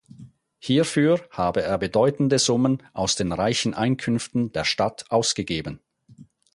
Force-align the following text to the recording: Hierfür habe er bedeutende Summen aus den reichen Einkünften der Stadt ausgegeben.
Hierfür 0.57 1.19
habe 1.29 1.61
er 1.61 1.77
bedeutende 1.77 2.39
Summen 2.39 2.81
aus 2.91 3.15
den 3.15 3.31
reichen 3.31 3.75
Einkünften 3.75 4.51
der 4.51 4.65
Stadt 4.65 5.05
ausgegeben. 5.11 5.79